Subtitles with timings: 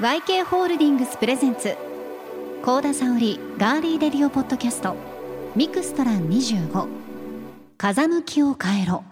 [0.00, 1.76] YK ホールディングス presents。
[2.64, 4.96] 高田沙織ガーリーレディオポッドキャスト。
[5.54, 6.88] ミクストラン25
[7.76, 9.04] 風向きを変えろ。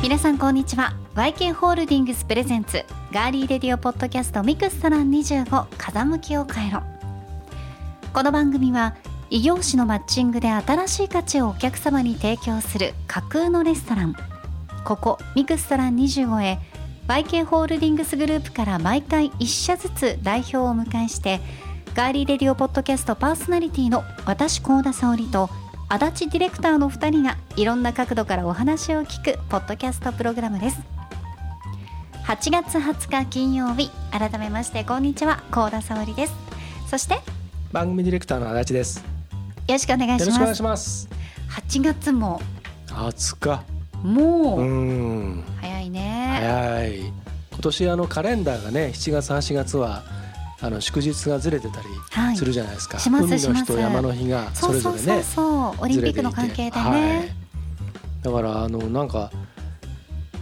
[0.00, 0.92] 皆さんこんにちは。
[1.16, 2.84] YK ホールディングス presents。
[3.10, 6.97] ガーリーレディオポッドキャストミクストラン25風向きを変えろ。
[8.14, 8.96] この番組は
[9.30, 14.14] 異業種のマッチングで新しい価値をお客様に提供する架空のレストラン。
[14.84, 16.58] ここミクストラン25へ
[17.06, 21.40] YK ホールディングスグループから毎回1社ずつ代表をお迎えして
[21.94, 25.50] ガーリーレディオポッドキャストパーソナリティの私高田沙織と
[25.90, 30.80] 足立ディレクターの2人がいろんな角度からお話を聞くポッドキャストプログラムです。
[32.24, 36.34] 8月20日金曜日改めましてこんにちは高田沙織です。
[36.88, 37.20] そして
[37.72, 39.04] 番組ディレクターの足立です。
[39.68, 41.08] ろしくお願いしよろしくお願いますします。
[41.50, 42.40] 8月も
[42.86, 43.62] 20日。
[44.02, 46.98] もううん早いね早い。
[47.00, 47.12] 今
[47.60, 50.02] 年あのカレンダーがね、7月8月は
[50.60, 52.98] あの祝日がずれてたりはいするじゃないですか。
[52.98, 55.02] します海の日と山の日がそれぞれね。
[55.02, 57.28] そうそうそうそうオリンピックの関係でね、はい
[58.22, 59.30] だからあのなんか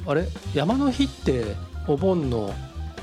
[0.07, 0.27] あれ？
[0.55, 1.45] 山の日って
[1.89, 2.55] お盆の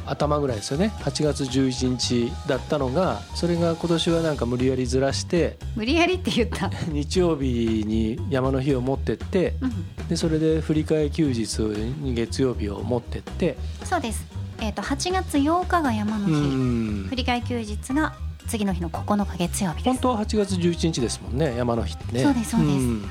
[0.06, 0.94] 頭ぐらいですよね。
[1.00, 9.56] 8月11日だったのが、それが今年はなんか無理やりずらして無理やりって言った、 日曜日に山の日を持ってって。
[9.62, 11.58] うん、でそれで振り替え休日
[12.02, 13.58] に月曜日を持ってって。
[13.84, 14.26] そうです。
[14.60, 17.08] えっ、と8月8日が山のう日、ん。
[17.10, 18.14] 振り替え休日が
[18.48, 19.86] 次の日の9日月曜日です。
[19.86, 22.24] 本当は8月11日ですもんね山の日ってね。
[22.24, 22.72] そうですそうです。
[22.78, 23.02] ん。
[23.02, 23.08] で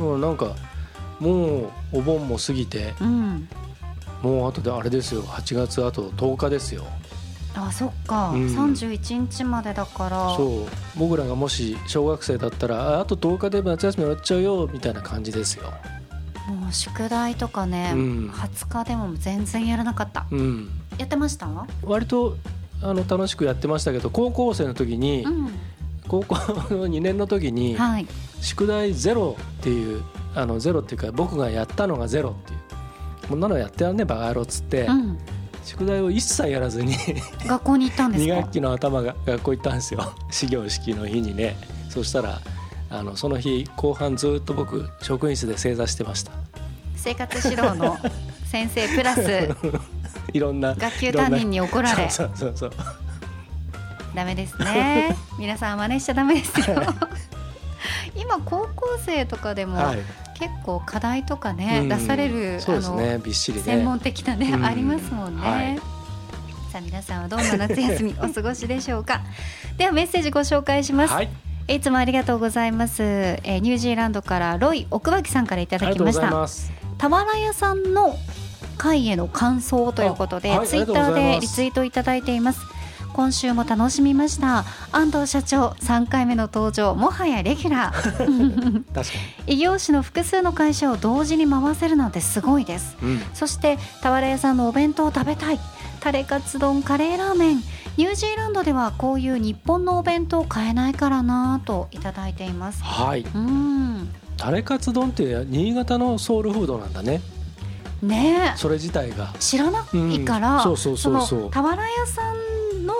[0.00, 0.54] もなんか
[1.20, 3.48] もうお盆も過ぎてうん
[4.22, 5.22] もうあとであれですよ。
[5.22, 6.84] 8月あと10日ですよ。
[7.54, 8.46] あそっか、うん。
[8.46, 10.36] 31日までだから。
[10.36, 10.98] そう。
[10.98, 15.64] 僕らがもし小学生だったらああと10日で夏休み終わっちゃうよみたいな感じですよ。
[16.48, 18.30] もう宿題とかね、うん。
[18.30, 20.26] 20日でも全然やらなかった。
[20.30, 20.70] うん。
[20.98, 21.48] やってました？
[21.82, 22.36] 割と
[22.82, 25.50] あの楽しくやってましたけど高校生の時に、うん。
[26.08, 28.06] 高校の2年の時に、はい。
[28.40, 30.02] 宿題ゼロっていう
[30.34, 32.58] あのゼロっていうか僕がやったのがゼロっていう
[33.28, 35.18] こんなのやってやんねバカ野郎っつって、うん。
[35.64, 36.96] 宿題を一切やらずに
[37.46, 38.36] 学校に行ったんです2か？
[38.42, 40.12] 学期の頭が学校行ったんですよ。
[40.30, 41.56] 始業式の日にね。
[41.88, 42.40] そしたら
[42.90, 46.32] あのその日後半ずっと僕職員室で正座してました。
[46.96, 47.96] 生活指導の
[48.50, 49.48] 先生プラス
[50.32, 52.10] いろんな学級担任に怒られ。
[52.10, 52.92] そうそうそうそう。
[54.14, 55.16] ダメですね。
[55.38, 56.82] 皆さん真似しちゃダメですよ。
[58.14, 59.98] 今高校生とかでもはい、
[60.38, 61.88] 結構課題とかね、うん。
[61.88, 63.64] 出されるそうですあねびっしりね。
[63.64, 64.64] の専門的なね、うん。
[64.64, 65.78] ありますもんね、はい。
[66.72, 69.20] さあ皆さんはどんな夏休み お過ごしでしょうか？
[69.76, 71.30] ではメッセージご紹介します、はい。
[71.68, 76.30] い、つもありがとうございます、えーニュージーランドからロイ奥脇さんからいただきました。
[76.98, 78.16] 俵屋さんの
[78.78, 82.60] 会への感想ということで、あはいツイッターでリツイートいただいています
[83.12, 84.64] 今週も楽しみました。
[84.90, 88.84] 安藤社長3回目の登場もはやレギュラー。
[89.46, 92.96] 異業種の複数の会社を同時に回せるなんてすごいです。
[93.02, 95.60] に、うん、そして俵屋さんのお弁当を食べたい。
[96.00, 97.62] タレカツ丼カレーラーメン。
[97.96, 102.82] ニュージーランドではこういう日本のお弁当買えないからなぁといただいています。
[102.82, 103.26] はい。
[103.34, 104.08] うん。
[104.38, 107.20] タレカツ丼って新潟のソウルフードなんだね。
[108.02, 108.58] ねえ。
[108.58, 109.32] それ自体が。
[109.38, 110.62] 知らないから、うん。
[110.62, 111.40] そうそうそうそう。
[111.42, 112.36] の俵屋さん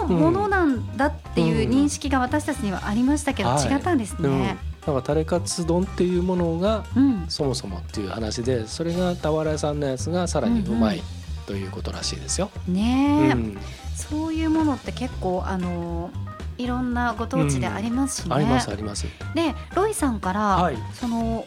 [0.02, 3.64] のものなんだっていう認識が私たちにはありましたけど、はい。
[3.64, 4.56] 違ったんですうん、ね。
[4.86, 11.02] なんかタレカツ丼っていうものがうん、そもそもっていう話でそれが俵屋さんのやつがさらにうまい
[11.46, 12.50] ということらしいですよ。
[12.66, 13.58] ねえ、うん。
[13.94, 16.10] そういうものって結構あの
[16.58, 18.34] いろんなご当地でありますしね。
[18.34, 19.06] ありますあります。
[19.34, 20.76] でロイさんから、はい。
[20.94, 21.46] その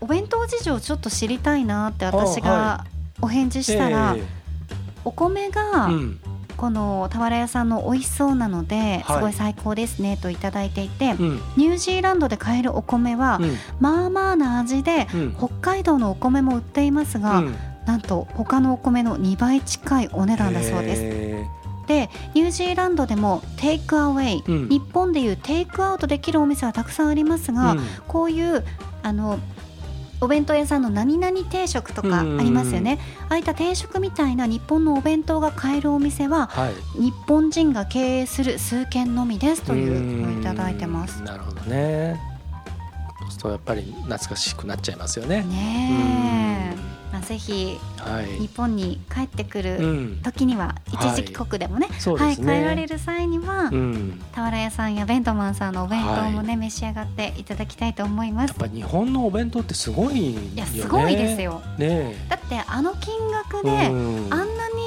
[0.00, 2.86] お弁当事情ちょっと知りたいなって私あがは
[3.20, 4.22] お返事したら、え
[5.04, 6.20] お米が、えうん
[6.58, 9.16] この俵屋さんの美味しそうなので、はい。
[9.16, 11.40] すごい最高ですねといただいていて、うん。
[11.56, 13.56] ニュージーランドで買えるお米は、うん。
[13.80, 15.34] まあまあな味でうん。
[15.36, 17.56] 北海道のお米も売っていますが、うん。
[17.86, 21.02] なんと他のお米の2倍近いお値段だそうです。
[21.04, 21.46] へ
[21.86, 24.68] でニュージーランドでもテイクアウェイ、うん。
[24.68, 27.80] 日本でいうテイクアウトできるお店はたくさんありますが、うん。
[28.08, 28.64] こういう
[29.02, 29.38] あの
[30.20, 32.98] お弁当屋さんの何々定食とかありますよね、
[33.28, 37.00] ああいった定食みたいな日本のお弁当が買えるお店ははい。
[37.00, 41.24] 日本人が経営する数軒のみですというのをいただいてますうん。
[41.24, 42.20] なるほどね。
[43.20, 45.42] そうするとやっぱり懐かしくなっちゃいますよね。
[45.42, 48.26] ねえまあ、ぜひはい。
[48.40, 50.20] 日本に帰ってくうるん。
[50.22, 54.20] 時には一時帰国でもね,、はい帰られる際には、うん。
[54.34, 58.50] 俵屋さんやベントマンさんのお弁当もね、召し上がっていただきたいと思います。
[58.50, 61.62] やっぱ日本のお弁当ってすごいいやすごいですよ。
[61.78, 62.14] ね。
[62.28, 64.34] だってあの金額えで、うん。
[64.34, 64.44] あ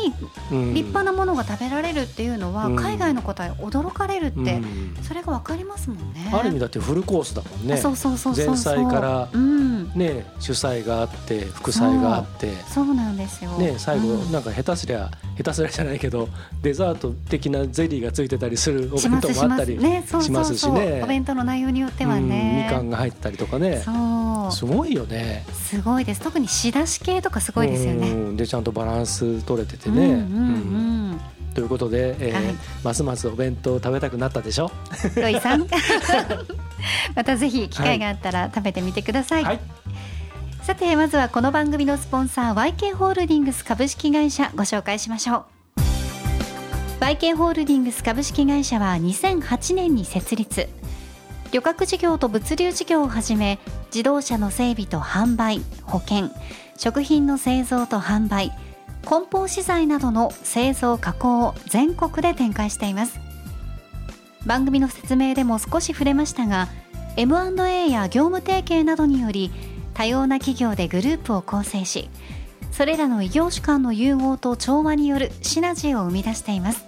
[0.08, 0.14] に
[0.52, 0.74] うん。
[0.74, 2.76] 立派なものが食べられるっていうのは、うん。
[2.76, 4.96] 海外の方は驚かれるって、うん。
[5.04, 6.30] それがわかりますもんね。
[6.34, 7.78] ある意味だってフルコースだもんね。
[7.78, 9.92] そうそうそうそう前菜からうん。
[9.94, 12.54] ね主菜があって副菜があって。
[12.68, 13.52] そうなんですよ。
[13.52, 14.32] ね最後うん。
[14.32, 15.10] なんか下手すりゃ
[15.44, 16.30] 下手すりゃじゃないけど
[16.62, 19.78] デザート的なゼリーがついてたりするおし弁当もあったり
[20.24, 23.84] しますしねお弁当の内容によってはうんねみかんが入ったりとかね。
[24.52, 25.46] すごいよね。
[25.54, 26.20] すごいです。
[26.22, 28.12] 特に仕出し系とかすごいですよね。
[28.12, 30.18] うんでちゃんとバランス取れててね、うんうんう
[31.16, 31.22] ん
[31.54, 32.56] ということで、えーはい。
[32.84, 34.72] ますますお弁当食べたくなったでしょ？
[35.16, 35.66] うんロイさん。
[37.16, 39.60] またぜひ機会があったら食べてみてください、はい
[40.62, 45.46] さてまずはこの番組のスポンサー YK ホールディングス株式会社ご紹介しましょう。
[47.00, 50.70] YK ホールディングス株式会社は2008年に設立。
[51.52, 56.30] 旅客事業と物流事業をはじめ自動車の整備と販売保険
[56.78, 58.52] 食品の製造と販売
[59.04, 63.20] 梱包資材などの製造加工を全国で展開しています。
[64.46, 66.68] 番組の説明でも少し触れましたが
[67.18, 69.52] M&A や業務提携などにより
[69.94, 72.10] 多様な企業でグループを構成し
[72.72, 76.86] それらの異業種間の融合と調和によるシナジーを生み出しています。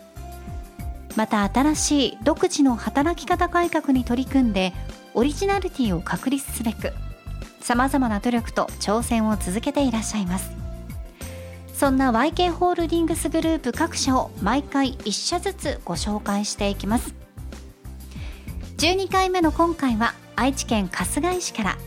[1.15, 4.73] また新しい独自の働き方改革に取り組んで
[5.13, 6.91] オリジナリティを確立すべく
[7.59, 10.51] さまざまな努力と挑戦を続けていらっしゃいます。
[11.73, 17.13] そんな YK ホールディングスグループ各社を毎回1社ずつご紹介していきます。
[18.77, 21.77] 12回目の今回は愛知県春日井市から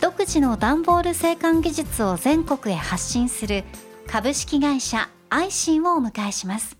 [0.00, 3.64] 独自の段ボール製管技術を全国へ発信する
[4.06, 6.76] 株式会社アイシンをお迎えします。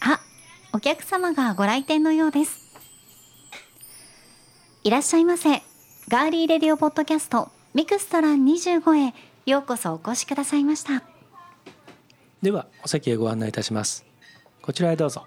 [0.00, 0.20] あ
[0.72, 2.60] お客様がご来店のようです。
[4.84, 5.62] いらっしゃいませ。
[6.08, 9.14] ガーリーレディオポッドキャストミクストラン25へ
[9.46, 11.02] ようこそお越しくださいました。
[12.42, 14.04] ではお席へご案内いたします。
[14.62, 15.26] こちらへどうぞ。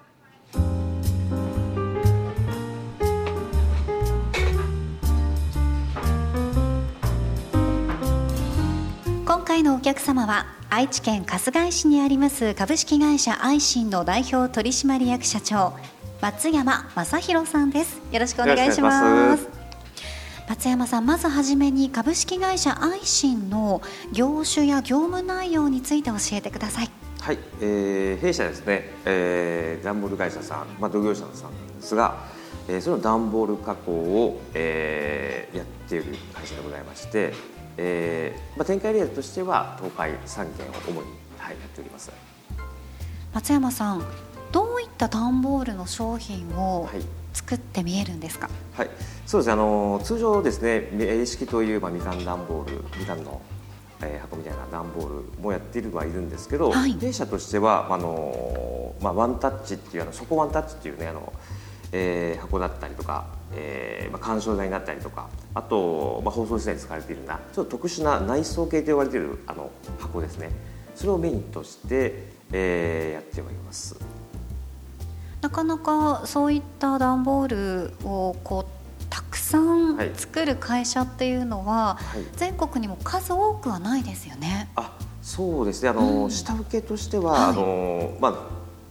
[9.58, 15.76] 回のお客様は愛知県春日井市にあります株式会社アイシンの代表取締役社長
[16.20, 18.00] 松山正弘さんです。
[18.12, 19.48] よろしくお願いします。
[20.48, 23.82] 松山さんまずはじめに株式会社アイシンの
[24.12, 26.90] 業種や業務内容について教えてください。
[27.20, 32.26] はい、えー弊社ですね、えー、段ボール会社さん、まあ、同業者さんなんですが、
[32.68, 37.32] えー、その段ボール加工を、えーやっている会社でございまして、
[37.78, 41.08] えーまあ、展開例としては東海3県を主に、
[41.38, 42.12] はい、やっております。
[43.32, 44.02] 松山さん
[44.52, 47.02] どういった段ボールの商品をはい。
[47.34, 48.90] 作って見えるんですか、はい、
[49.24, 49.52] そうですね。
[49.52, 53.40] あの通常ですね英式という、まあ、みかん段ボールみかんの、
[54.02, 56.94] えー箱みたいな段ボールもやっているはいるんですけど、はい。
[56.94, 61.32] 弊社としてはあの、まあ、ワンタッチっていうあの底ワンタッチっていうねあの、
[61.92, 70.50] えー箱だったりとか、えーまあ、干渉材になったりとかあと、まあ、包装資材に使われているようなちょっと特殊な内装系と呼ばれているあの箱ですね。
[70.94, 73.96] それをメインとして、えーやっております。
[75.40, 80.10] なかなかそういった段ボールをこうたくさんはい。
[80.14, 82.24] 作る会社っていうのは、はい。
[82.36, 84.68] 全国にも数多くはないですよね。
[84.76, 85.90] あそうですね。
[85.90, 86.30] あの、うん。
[86.30, 87.50] 下請けとしては、はい。
[87.50, 88.34] あのまあ、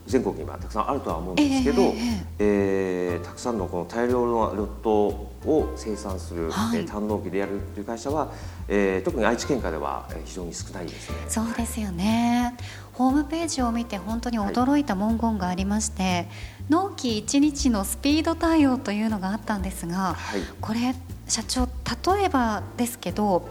[0.08, 1.94] 全国にはたくさんあるとは思うんですけど、えええ
[2.40, 5.08] えーたくさんのこの大量のロット
[5.50, 6.80] を生産する、はい。
[6.80, 8.32] えー単納期でやるという会社は、
[8.68, 11.18] えー特に愛知県下ではえー非常に少ないですね。
[11.28, 12.56] そうですよね。
[12.94, 16.28] ホームページを見て本当に驚いた文言がありまして、
[16.70, 20.42] 納期1日のスピード対応というのがあったんですが、はい。
[20.62, 20.96] これ
[21.28, 21.68] 社長
[22.16, 23.48] 例えばですけど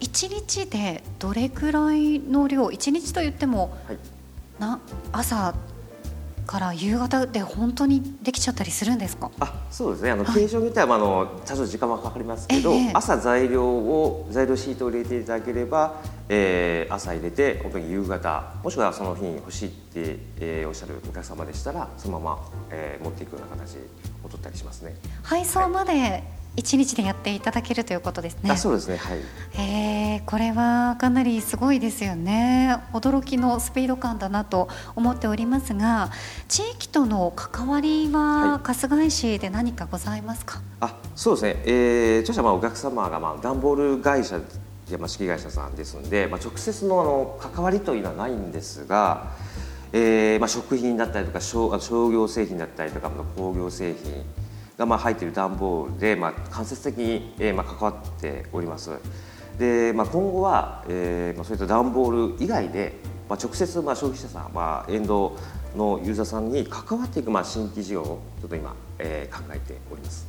[0.00, 3.98] 1日でどれくらいの量1日と言ってもはい。
[4.58, 4.80] な
[5.12, 5.54] 朝
[6.46, 9.30] から夕方で本当にできちゃったりするんですか？
[9.40, 10.10] あそうですね。
[10.10, 10.34] あのはい。
[10.34, 12.90] 形状によっては、まあ、あの多少時間はかかりますけど、ええ。
[12.92, 22.38] 朝材料を材料シートを入れていただければ、えー朝入れて本当に夕方もしくはその日に欲しいって、えーおっしゃるお客様でしたらそのまま、
[22.70, 23.76] えー持っていくような形
[24.24, 24.96] を取ったりしますね。
[25.22, 26.22] 配送まで
[26.56, 28.50] 一日でやっていただけるということですね。
[28.50, 28.96] あそうですね。
[28.98, 29.18] はい。
[29.52, 32.76] へえこれはかなりすごいですよね。
[32.92, 36.10] 驚きのスピード感だなと思っておりますが
[36.48, 44.40] 地域との関わりは春日井市で何かございますか、あそうですね、えー、当社はまあお客様がまあ段ボール会社
[44.90, 49.32] やまあ式会社さんですので、まあ、直接のあの関わりというのはないんですが、
[49.92, 54.24] えーまあ、食品だったりとか商商業製品だったりとか工業製品
[54.82, 58.90] がまあ入っている段ボールで、まあ、間接的に、えー、まあ関わっております。
[59.58, 62.94] で、まあ、今後は、えーまあ、そういった段ボール以外で、
[63.28, 65.36] まあ、直接まあ消費者さん、まあ、エンド
[65.76, 70.26] のユーザーさんに関わっていくまあ新規事業をちょっと今、えー、考えております。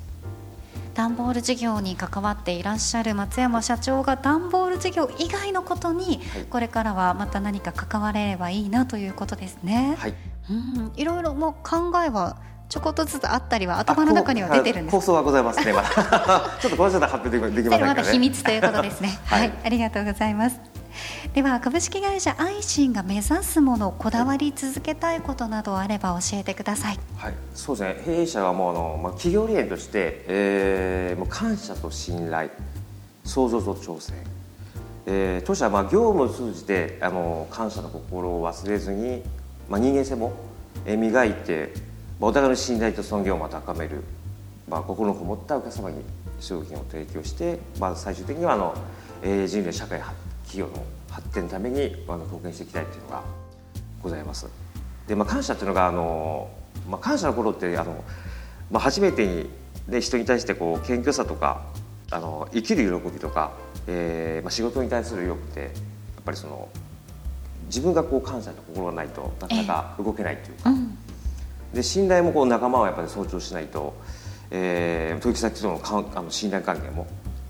[0.93, 9.95] 段ボール事業に関わっていらっしゃる松山社長が段ボール事業以外のことにこれからはまた何か関われればいいなということですね。
[9.97, 10.13] はい、
[10.51, 12.37] うん、いろいろもう考えは
[12.73, 15.73] ちょこっとずつあったりは頭の中には出てるんです構想はございますね。
[15.73, 17.85] ま だちょっとこの状態発表できませんね。
[17.85, 19.19] まだ秘密ということですね。
[19.25, 20.59] はい、はい、ありがとうございます。
[21.35, 26.99] では株式会社アイシンが目指すものこだわり続けたいことなどあれば教えてください。
[27.15, 28.15] はい、そうですね。
[28.17, 32.49] 弊社はもうあのまあ企業理念として、えー、もう感謝と信頼、
[33.23, 34.15] 創造と挑戦。
[35.05, 39.21] えー、当社はまあ業務を通じてあの感謝の心を忘れずに、
[39.69, 40.33] まあ人間性も
[40.87, 41.92] 磨いて、
[42.23, 44.01] まあ、お互いの信頼と尊厳を高める、
[44.69, 45.97] まあ心のこもったお客様に
[46.39, 48.73] 商品を提供して、まあ最終的にはあの、
[49.21, 49.99] えー、人類社会
[50.47, 53.23] 企業の発展のためにあの貢献していきたいというのが
[54.01, 54.47] ございます。
[55.05, 56.49] で、まあ、感謝っていうのがあの、
[56.89, 58.01] まあ、感謝の頃ってあの、
[58.71, 59.49] まあ、初めてに、
[59.89, 61.65] ね、人に対してこう謙虚さとか
[62.09, 63.51] あの生きる喜びとか、
[63.85, 65.71] えーまあ、仕事に対する欲ってやっ
[66.23, 66.69] ぱりその
[67.65, 70.97] 自分がこう感謝の心がないとなかなか動けないというか、うん、
[71.73, 73.93] で信頼もこう仲間をやっぱり尊重しないと、
[74.51, 77.07] えー、取引先とのかあの信頼関係も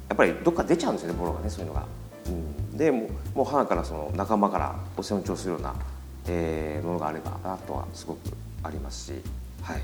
[0.10, 1.86] やっぱりどっか出ちゃうんですよねボロがねそういうのが。
[2.26, 5.76] うん、でももう花からその仲間からお尊重するような、
[6.28, 8.20] えー、ものがあればなとはすごく
[8.64, 9.22] ありますし、
[9.62, 9.82] はい。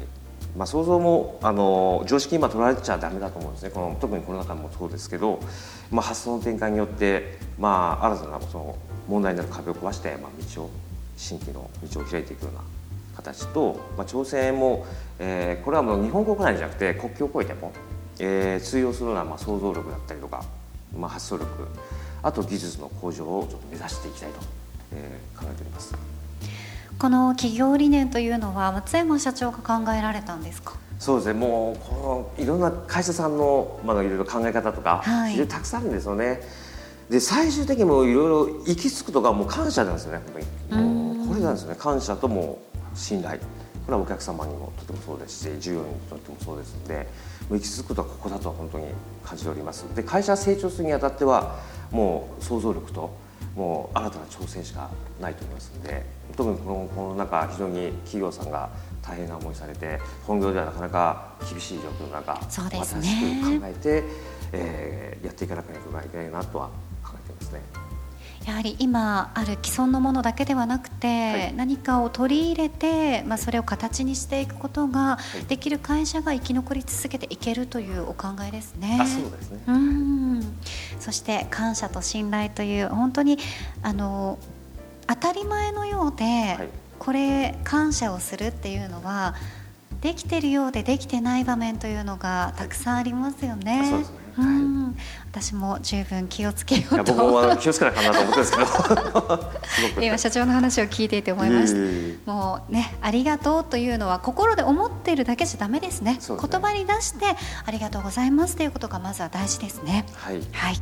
[0.57, 3.71] まあ、想像もあの常識今取られちゃダメだと思うんですね。
[3.71, 5.39] この特にコロナ禍もそうですけど、
[5.91, 8.75] まあ、発想の転換によって、まあ、新たなその
[9.07, 10.69] 問題になる壁を壊して、まあ、道を
[11.17, 12.61] 新規の道を開いていくような
[13.21, 14.85] 形と、まあ、挑戦も、
[15.19, 17.71] えー、これはもう日本国内じゃなくて国境を越えても、
[18.19, 20.43] えー、通用するような、まあ、想像力だったりとか、
[20.97, 21.45] まあ、発想力
[22.23, 24.39] あと技術の向上をちょっと目指していきたいと、
[24.93, 25.93] えー、考えております。
[26.97, 30.73] この企業理念というのは松山社長が考えられたんですか？
[30.99, 31.39] そうですね。
[31.39, 36.41] もうこのいろんな会社さんの、まあ、いろいろ考え方とか、はい、いろいろたくさんあるんですよね。
[37.09, 41.27] で最終的にもいろいろ行き着くとかもう感謝なんですよね本当に。
[41.29, 41.77] これなんですよね。
[41.79, 42.59] 感謝とも
[42.99, 43.39] 信頼。
[43.39, 47.07] これはお客様にもとてもそうですし従業員にとってもそうですので
[47.49, 48.85] 行き着くことはここだとは本当に
[49.23, 49.83] 感じております。
[49.95, 51.59] で会社成長するにあたっては
[51.91, 53.09] もう想像力と
[53.55, 54.89] もう新たな挑戦しか
[55.19, 56.05] ないと思いますので
[56.37, 58.69] 特にこのこの中非常に企業さんが
[59.01, 64.03] 大変な思いされて本業ではなかなか厳しい状況の中新しく考えて、
[64.51, 66.69] えー、やっていかなければいけないなとは
[67.03, 67.88] 考えていますね。
[68.49, 78.97] やはり今ある既存のものだけではなくて、はい、何かを取り入れて、まあ、それを形にしていくことができる会社が生き残り続けていけるというお考えですね。
[78.99, 79.59] あそうですね。
[79.67, 80.43] うん。
[80.99, 83.37] そして感謝と信頼という本当に
[83.83, 84.39] あの
[85.05, 89.35] 当たり前のようで、はい、これ感謝をするっていうのは
[90.01, 93.87] できてるようでできてない場面というのがたくさんありますよね。
[93.87, 94.97] そうですねうん、
[95.31, 97.13] 私も十分気をつけようと。
[97.13, 98.57] 僕も気をつけなかなと思ってるんですけ
[99.97, 100.01] ど。
[100.05, 101.73] 今社長の話を聞いていて思いまし
[102.25, 102.31] た。
[102.31, 106.17] もうね、ありがとうというのは心で思っているだけじゃダメですね。
[106.19, 107.25] すね言葉に出して
[107.65, 110.05] ありがとうございますということがまずは大事ですね。
[110.15, 110.41] はい。
[110.51, 110.81] はい。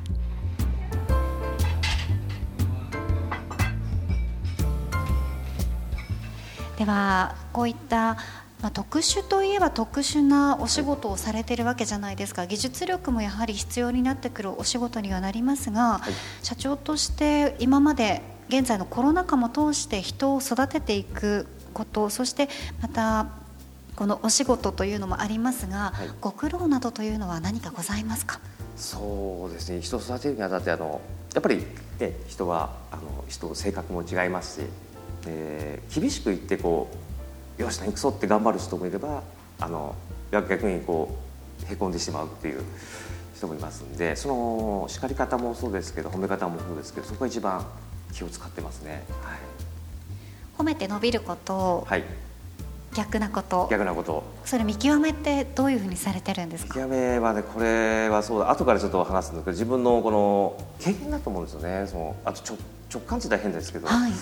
[6.77, 8.17] ではこういった
[8.61, 22.49] まあ、特殊といえば特殊なお仕事をされているわけじゃないですか技術力もやはり必要になってくるお仕事にはなりますが、はい、社長として今まで現在のコロナ禍も通して人を育てていくことそして
[22.81, 23.27] また
[23.95, 28.39] このお仕事というのもありますが、はい、ご苦労などというのは何かございますか？
[28.75, 29.81] そうですね。
[29.81, 31.01] 人を育てるにあたってあの
[31.33, 31.65] やっぱり、
[31.99, 34.67] ね、人はあの人性格も違いますし、
[35.27, 37.06] えー、厳しく言ってこう
[37.57, 39.23] よし何くそって頑張る人もいれば
[39.59, 39.95] あの
[40.31, 41.17] 逆にこ
[41.67, 42.61] うへこんでしまうっていう
[43.35, 47.65] 人もいますんでその叱り方もそうですけど褒め方もそうですけどそこが一番
[48.13, 49.03] 気を使ってますね。
[49.21, 49.39] はい、
[50.57, 52.03] 褒めて伸びること、はい、
[52.95, 53.67] 逆なこと。
[53.69, 54.23] 逆なこと。
[54.45, 56.75] それ見極めってどういうふうにされてるんですか？
[56.75, 58.49] 見極めはねこれはそうだ。
[58.49, 61.85] 後からちょっと話すんですけど自分のこの経験だと思うんですよね。
[61.87, 62.57] そのあと直
[62.89, 64.11] 直感値大変ですけど、はい。
[64.11, 64.17] け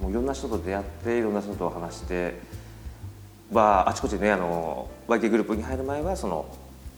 [0.00, 2.34] もういろんな人と出会っていろんな人と話して、
[3.50, 6.46] まあ、あちこちねあの YK グループに入る前はその、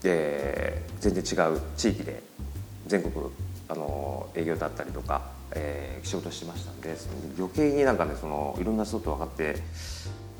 [0.03, 2.23] えー全然違う地域で
[2.87, 3.25] 全国
[3.67, 5.21] あの営業だったりとか、
[5.51, 9.55] えー仕事してましたんでその余計になんかねそのいろんな人と分かって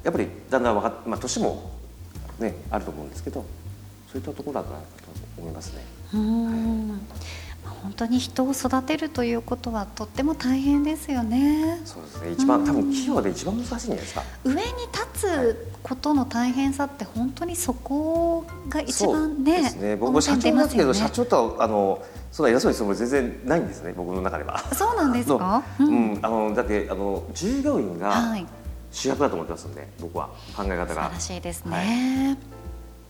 [0.04, 1.72] やっぱりだんだん分かって、まあ、年も、
[2.40, 3.46] ね、あると思うんですけど
[4.12, 5.84] そういったところだったかと思いますね。
[6.14, 6.98] うーん、まあ
[7.66, 11.80] 本当に人を育てるということはとっても大変ですよね。
[11.86, 12.32] そうですね。
[12.32, 14.24] 一番多分企業で一番難しいんじゃないですか。
[14.46, 19.96] 上に立つことの大変さって本当にそこが一番ねそうですね。
[19.96, 24.60] 僕も社長なんですけど、社長とはあのそんな偉そうにするつもり全然ないんですね僕の中では。
[24.74, 25.64] そうなんですか？
[25.80, 26.14] ううん。
[26.14, 28.46] ん、あのだってあの従業員がはい。
[28.92, 30.28] 主役だと思ってますんで僕は。
[30.56, 30.86] 考え方が。
[30.86, 31.20] 素晴ら。
[31.20, 31.88] しいですはい。
[31.88, 32.38] ね、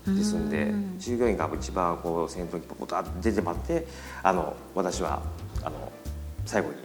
[0.05, 0.99] ですんでうん。
[0.99, 3.87] 従業員が一番こう先頭にポポッと出てもらって
[4.21, 5.21] あの私は
[5.63, 5.91] あの
[6.45, 6.75] 最後に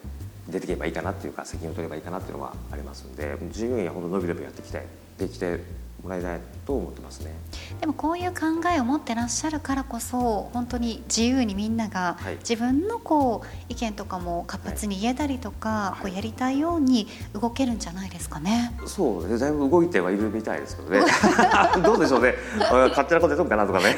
[0.49, 4.87] 出てけばいいかなっていうか責任を取ればいいかなっていうのはありますんで従業員は本当伸び伸びやっていきたい。
[5.19, 5.59] できて
[6.03, 7.35] もらいたいと思ってますね。
[7.81, 18.73] でもこういう考えを持ってらっしゃるからこそ本当に自由にみんながはい自分のこう意見とかも活発に言えたりとか、いこうやりたいように動けるんじゃないですかね。
[18.87, 21.01] そうね、だいぶ動いてはいるみたいですけどね。
[21.83, 22.35] どうでしょうね。
[22.61, 23.97] あ 勝手なこと言っとくかなとかね。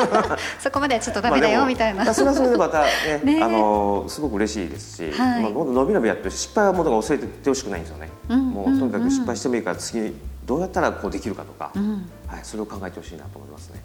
[0.58, 2.04] そこまではちょっとダメだよみたいな。
[2.04, 8.10] まあそれはそれでまたね、ねあのすごく嬉しいですし、はいまあもっと伸び伸びやって失敗はもう忘れてってほしくないんですよね。
[8.28, 13.82] うんもうとにかく失敗してもいいから次どうやったらこうできるかとか、うんはい、それを考えてほしいなと思いますね。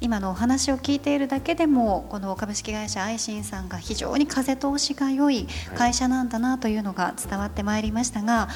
[0.00, 5.46] 今のお話を聞いているだけでもこの株式会社アイシンさんが非常に風通しが良い
[5.76, 8.48] 会社なんだなというのが伝わってまいりましたが、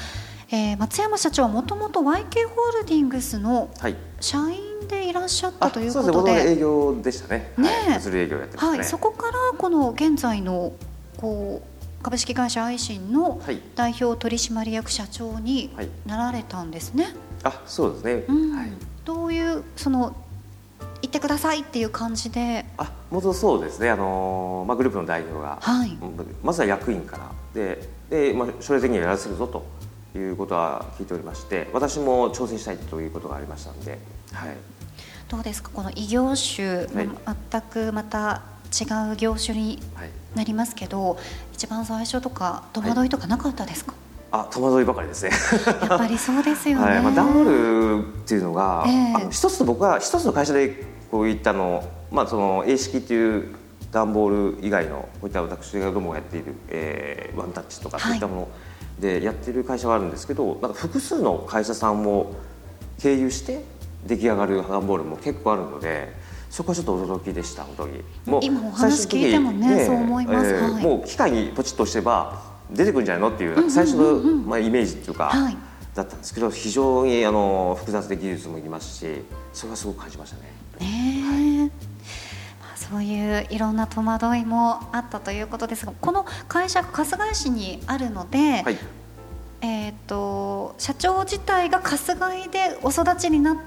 [0.51, 3.95] えー松山社長はもともと YK ホールディングスのはい。
[4.19, 6.17] 社員でいらっしゃったというそうですね。
[6.17, 7.53] ことで僕は営業でしたね。
[7.57, 8.49] ねえはい、ね。
[8.57, 10.73] はい、そこからこの現在の
[11.17, 17.13] こう株式会社アイシンのはい代表取締役社長にはいなられたんですね。
[17.43, 18.23] あ、そうですね。
[18.27, 18.71] うんはい。
[19.05, 20.15] どういうその
[21.01, 23.89] 行ってくださいっていう感じで、あ、元そうですね。
[23.89, 25.57] あのーまあグループの代表が。
[25.61, 25.97] はい、
[26.43, 29.65] まずは役員からでで、まあ、将来的にはやらせるぞと
[30.17, 33.99] いうことは聞いておりまして私も挑戦したいということがありましたので、
[34.33, 34.57] はい、
[35.27, 35.69] どうですか？
[35.73, 41.17] この異業種、はいま全くまた違う業種にはい、なりますけど
[41.53, 43.93] 一番最初とか戸惑いとかなかったですか、
[44.31, 45.31] あ戸惑いばかりですね、
[45.65, 46.85] やっぱりそうですよね。
[46.85, 49.13] はいまあ、ダブルっていうのが、ええ。
[49.15, 53.55] あの一つと僕は一つの会社でこういったの,、まあ、その A 式っていう
[53.91, 58.03] 段ボール以外のこういった私がどもがやっている、えーワンタッチとかはい。
[58.03, 58.47] そういったもの
[58.99, 62.35] でやっている会社はあるんですけど、なんか複数の会社さんを
[62.99, 63.63] 経由して
[64.05, 66.13] 出来上がる段ボールも結構あるので
[66.49, 68.03] そこはちょっと驚きでした本当に。
[68.25, 70.53] も今お話聞いてもね最終的にそう思います。
[70.53, 70.83] はい。
[70.83, 75.57] もう機械にポチッと押してば出てくるんじゃないのっていう最初の、まあ、イメージっていうか、はい。
[75.95, 80.43] だったんですけど非常にあの複雑で技術もいりますしそれはすごく感じましたね。
[80.79, 81.89] ねえ。
[82.61, 88.77] まあ、そういういろんな戸惑いもあったということですがこの会社が春日井市にあるので、はい、
[89.61, 93.57] えー、と社長自体が春日井でお育ちになっ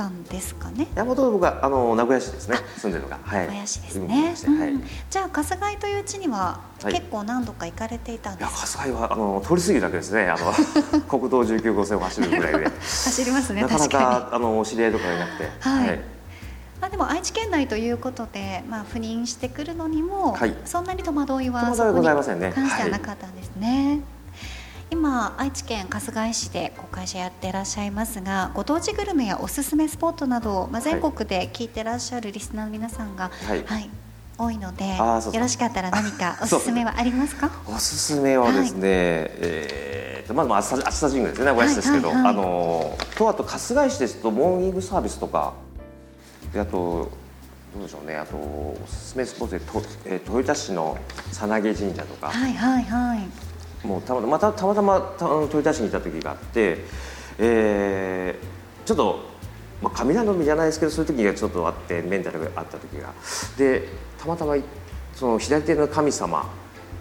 [0.00, 0.86] たんですかね。
[0.94, 2.56] 山本僕はあの名古屋市ですね。
[2.78, 4.84] 住んでるのが、はい、小林です住んねはいうん。
[5.10, 6.94] じゃあ春日井という地にははい。
[6.94, 8.82] 結構何度か行かれていたんですか？
[8.82, 10.28] 春日井はあの通り過ぎるだけですね。
[10.28, 10.52] あの
[11.04, 12.70] 国道19号線を走るぐらいで。
[12.80, 16.00] 走りますねなかな確かあのお知り合いとかがいなくて、はい。
[16.80, 20.54] まあでも愛知県内ということで、まあ赴任してくるのにも、はい。
[20.64, 24.00] そんなに戸惑いはそこに関してはなかったんですね。
[24.90, 33.90] 今愛知県春日井市でこう会社やってらっしゃいますがご当地グルメやおすすめスポットなど、まあ、全国で聞いてらっしゃるリスナーの皆さんが、はい。
[34.38, 37.50] 多いのであーそうよろしかったら何かおすすめはありますか？
[37.66, 42.34] おすすめはですね、えーとまずまあ熱田神宮ですね名古屋市ですけど、はいはいはい。
[42.34, 45.52] あのとあと春日井市ですとモーニングサービスとか
[46.54, 47.10] であと
[47.74, 50.96] どうでしょうねあとおすすめスポットでと、えー豊田市の
[51.32, 53.18] さなげ神社とか、はいはいはい
[53.84, 56.78] もうたままたたまたまた豊田市にいた時があって、
[57.38, 59.20] えーちょっと、
[59.80, 63.14] まあ、雷の実じゃないですけどそういう時がちょっとあってメンタルがあった時が。
[63.56, 63.86] で
[64.18, 64.56] たまたま
[65.14, 66.50] その左手の神様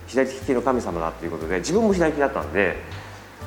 [0.06, 2.76] 左利きの神様だっていうことで自分も左利きだったんで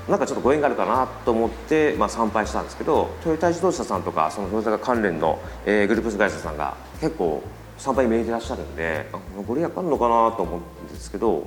[0.08, 7.42] なんかちょっとご縁があるかなと思って、まあ、参拝したんですけどトヨタ自動車さんとかそのトヨタ関連の、えーグループ会社さんが結構
[7.78, 11.46] 参拝に向いてらっしゃるんであご利益あるのかなと思うんですけど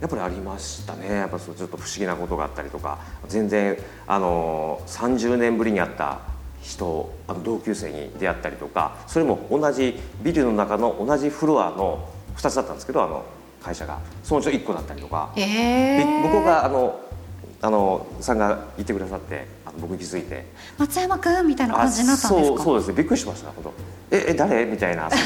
[0.00, 1.08] やっぱりありましたね。
[1.08, 2.98] やっぱそうちょっと不思議なことがあったりとか。
[3.28, 6.20] 全然あの30年ぶりに会った
[6.62, 8.96] 人あの同級生に出会ったりとか。
[9.06, 13.24] それも同じビルの中の同じフロアの2つだったんですけどあの
[13.62, 13.98] 会社が。
[14.22, 17.00] そのうちの1個だったりとか、えでー、向こうがあの
[17.62, 20.44] あのさんが言ってくださってあの僕に気づいて。
[20.78, 22.56] 松山くんみたいなあ感じになったんですか？
[22.58, 22.94] そうそうですね。
[22.96, 24.16] びっくりしました本当。
[24.16, 24.64] ええ誰？
[24.66, 25.08] みたいな。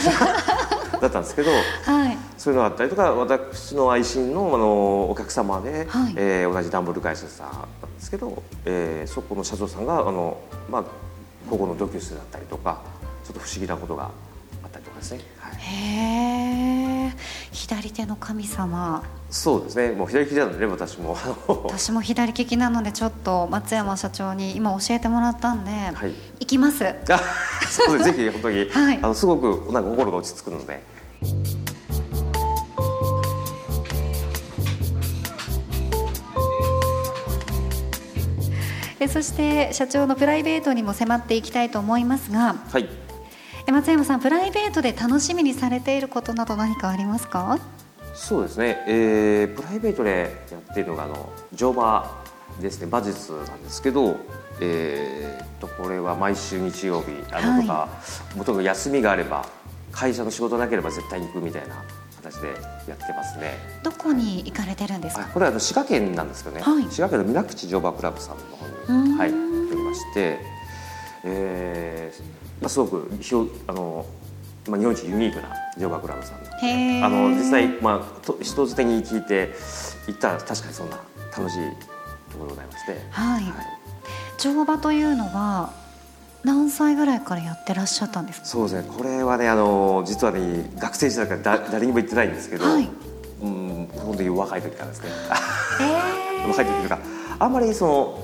[1.00, 2.18] だったんですけどはい。
[2.36, 6.14] そういうのがあったりとか私の愛人のあのお客様で、はい。
[6.16, 7.62] えー同じ段ボール会社さんなん
[7.96, 10.36] ですけど、えーそこの社長さんがあの、
[10.70, 10.84] まあ、
[11.48, 12.80] 高校の同級生だったりとか
[13.24, 14.04] ちょっと不思議なことが
[14.62, 16.79] あったりとかですね、はい、へ
[17.10, 17.16] え
[17.52, 19.02] 左手の神様。
[19.30, 19.92] そうですね。
[19.92, 21.16] もう左利きなのでね私も。
[21.68, 26.14] 私も左利きなのでちょっと松山社長に今教えてもらったんで、はい。
[26.40, 26.84] 行きます。
[26.86, 26.94] あ
[27.68, 28.12] そうです。
[28.12, 28.98] ぜひ本当に、 はい。
[29.02, 30.82] あのすごくなんか心が落ち着くので。
[39.02, 42.84] えそして社長のプライベートにも迫っていきたいと思いますがはい。
[42.84, 43.09] え
[43.72, 47.58] 松山さんプライベートで楽しみにされていることなど何かありますか？
[48.14, 52.22] そうですね、えープライベートでやっているのがあの乗馬
[52.60, 52.86] ですね。
[52.86, 54.16] 馬術なんですけど、
[54.60, 57.88] えーっとこれは毎週日曜日あのとか、
[58.36, 59.46] もともと休みがあれば
[59.92, 61.82] 会社の仕事なければ絶対に行くみたいな
[62.16, 62.48] 形で
[62.88, 63.54] やってますね。
[63.82, 65.22] どこに行かれてるんですか？
[65.22, 66.82] あこれはあの滋賀県なんですけどね、はい。
[66.90, 70.38] 滋賀県の水口乗馬クラブさんの方に、はい、行っておりまして、
[71.24, 74.04] えーまあ、すごくひょあの、
[74.68, 79.50] まあ、日本一ユニークな乗馬クラブさんあの実際、まあ、と人づてに聞いて
[80.06, 80.96] 行ったら確かにそんな
[81.36, 81.58] 楽しい
[82.30, 83.44] ところでございまして、はい。
[84.38, 85.72] 乗馬というのは
[86.44, 88.46] 何歳ぐらいからやってらっしゃったんですか？
[88.46, 88.88] そうですね。
[88.96, 92.88] これはねあの実はね学生時代からだ誰にも言ってないんですけど、はい。
[93.42, 95.08] うん本当に若い時からですね。
[95.80, 96.98] え 若い時とか
[97.38, 98.18] あんまりその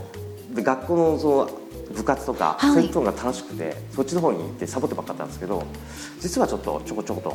[0.55, 1.51] で学校のその
[1.97, 2.75] 部活とか、はい。
[2.75, 5.65] そういうのが楽しくてそっちの方に行ってサボってばっかったんですけど
[6.21, 7.31] 実はちょっとちょこちょこと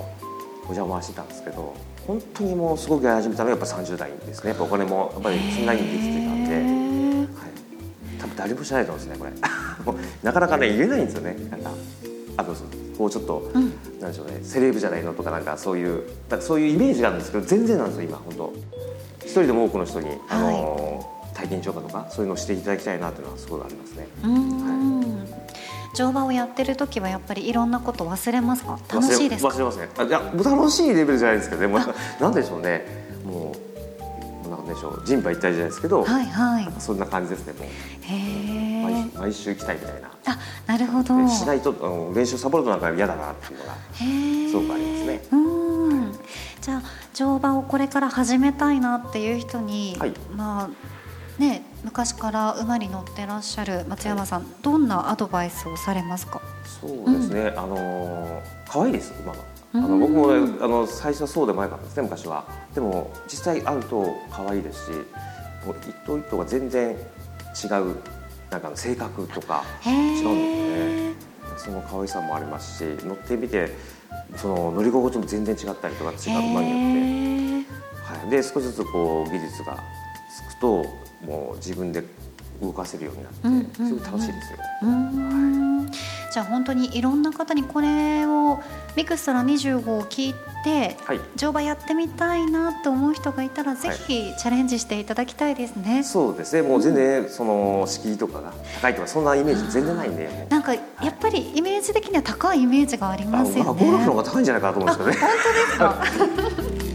[0.64, 1.74] お邪魔してたんですけど
[2.08, 4.50] 本当にもうすごくやり始めたのはやっぱ30代ですね。
[4.50, 9.32] やっぱお金もやっぱりそんなにできてたんで、はい、多分誰も知らないと思うんですねこれ。
[9.86, 11.36] もうなかなかね言えないんですよね。
[11.50, 11.72] なんか
[12.38, 12.54] あと
[12.98, 13.74] こうちょっと、うん。
[14.00, 14.40] なんでしょうね。
[14.44, 16.04] セレブじゃないのとかなんかそういう
[16.40, 18.54] そういうイメージがあるんですけど全然なんですよ今本当。
[19.24, 21.11] 一人でも多くの人に、あの
[21.42, 24.08] 体験乗馬とかそういうのをしていただきたいなというのはすごいありますね。
[24.24, 25.28] うーん。
[25.94, 28.80] 乗馬をやってる時はやっぱりいろんなこと忘れますか？
[28.90, 29.50] 楽しいですか？
[29.50, 29.90] 忘れますね。
[29.98, 31.82] あいや楽しいレベルじゃないですけどねもう
[32.22, 32.86] なんでしょうね。
[33.26, 33.54] も
[34.46, 35.04] うなんでしょう。
[35.06, 36.68] 人馬一体じゃないですけど、はいはい。
[36.80, 37.68] そんな感じですねもう。
[38.04, 40.12] へ毎毎週行きたいみたいな。
[40.28, 41.18] あなるほど。
[41.18, 43.76] でしないとあの練習サボるとなんか嫌だなっていうのが
[44.50, 45.22] すごくありますね。
[45.32, 46.20] うーん。
[46.62, 50.14] じゃあ乗馬をこれから始めたいなっていう人に、はい。
[50.36, 50.70] まあ
[51.40, 56.42] ね昔から馬に乗ってらっしゃる松山さん、どんなアドバイスをされますか？
[56.66, 59.40] そうですね、あの可愛いです馬が。
[59.74, 59.82] あうん。
[59.82, 62.46] の僕もねあの最初はそうでもなかったんですね昔は。
[62.76, 64.92] でも実際会うと可愛いですし
[65.66, 67.96] もう一頭一頭が全然違う
[68.50, 71.32] なんか性格とかへ違うんですね。
[71.58, 73.70] その可愛さもありますし乗ってみて
[74.36, 79.78] その乗り心地も全然違ったりとか違う馬によって、はい、で少しずつこう技術が
[80.50, 80.86] つくと
[81.26, 82.04] もう自分で
[82.62, 84.60] 動かせるようになって、うんうんうんすごく楽しいですよ。
[86.32, 88.62] じゃあ本当にいろんな方にこれを
[88.96, 96.04] ミクストラ25を聞いてはい乗馬やってみたいなと思う人がいたらぜひチャレンジしていただきたいですね。
[96.04, 103.86] そうですねもう全然その敷居とかが高いとかそんなイメージ全然ないんでもうなんかやっぱりイメージ的には高いイメージがありあますよね。
[103.86, 105.34] ゴルフの方が高いんじゃないかなと思うんですけどね。
[105.34, 106.08] 本当
[106.38, 106.82] ですか？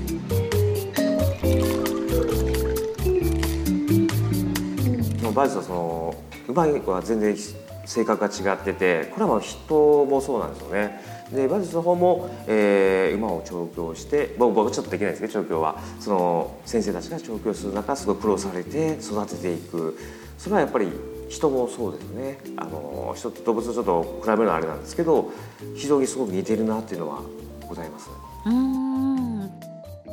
[5.37, 6.15] もうバイスはその
[6.49, 7.37] 馬は全然
[7.85, 11.17] 性格が違っててこれはまあ人もそうなんですよね。
[11.31, 19.99] で馬術の方も、えー馬を調教して僕はちょっとできないですけど調教はその先生たちが調教する中すごい苦労されて育てていく
[20.39, 20.89] それはやっぱり
[21.29, 25.31] 人もそうですよねあの人と動物とちょっと比べるのはあれなんですけど
[25.75, 27.23] 非常にすごく似てるなっていうのは
[27.67, 28.09] ございます。
[28.45, 29.51] うん。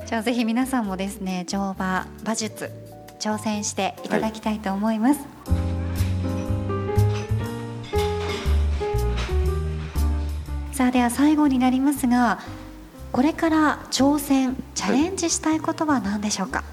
[0.06, 2.72] じゃあぜひ皆さんもですね乗馬馬術
[3.20, 5.22] 挑戦していただきたいと思います。
[10.72, 12.40] さあでは最後になりますが
[13.12, 16.64] これから挑戦チャレンジしたいことは何でしょうか、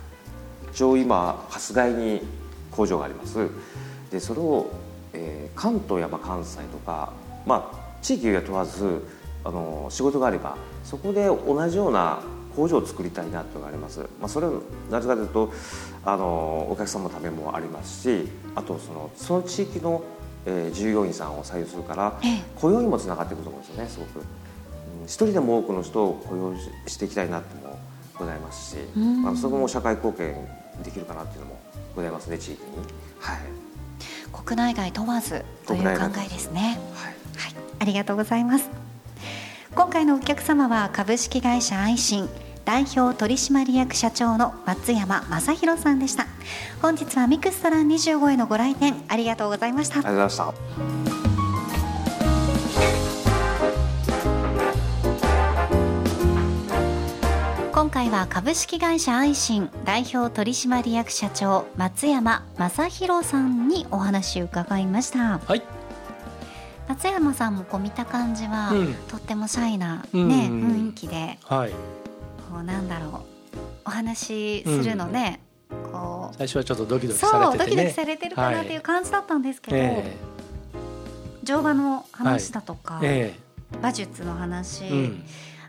[0.72, 2.22] 一応今春日井に
[2.70, 3.46] 工場があります
[4.10, 4.70] でそれを、
[5.12, 7.12] えー関東やまあ関西とか
[7.44, 9.04] まあ地域が問わず
[9.44, 12.20] あの仕事があればそこで同じような
[12.56, 14.60] 工場を作りたいなというのがあります、まあ、それは
[14.90, 15.52] なぜかというと
[16.04, 20.02] あのお客様のためもありますしあとそのその地域の、
[20.46, 22.20] えー、従業員さんを採用するから、
[22.56, 27.78] 雇用にもつながっていくと思うんですよねすごく、うん、一人でも多くの人を雇用していきたいなとも
[28.20, 30.34] ございますし、まあ、そこも社会貢献
[30.84, 31.60] できるかなっていうのも
[31.96, 32.76] ございますね地域に。
[33.18, 33.38] はい。
[34.32, 36.78] 国内外問わずという考えですね。
[36.94, 38.89] はい、はい、ありがとうございます。
[39.74, 42.28] 今回のお客様は株式会社愛心
[42.64, 46.26] 代表取締役社長の松山正弘さんでした。
[46.82, 49.98] 本日はミクストラン25へのご来店ありがとうございました。
[49.98, 51.10] ありがとうございました。
[57.72, 65.38] 今回は株式会社愛心代表取締役社長松山正弘さんにお話を伺いました。
[65.38, 65.79] はい
[66.90, 71.76] 松山さんもこう見た感じは、うん、とってもシャイな、ね、うんうん、雰囲気で、はい、こ
[72.58, 75.38] うなんだろうお話しするのね、
[75.70, 76.36] うん、こう。
[76.36, 80.16] 最初はちょっとドキドキされて、ね、そうドキドキされてるかなっていう感じだったんですけど、はいえ。
[81.44, 83.06] ー、乗馬の話だとか、はい。
[83.06, 85.24] えー、馬術の話、うん、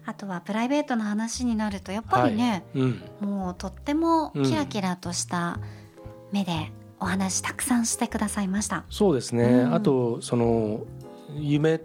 [0.08, 5.60] あとはプライベートの話になるとやっぱりね、はい、もうとってもキラキラとした
[6.32, 8.86] 目でお話たくさんしてくださいました。
[8.90, 10.82] そうですね、あとその
[11.36, 11.80] 夢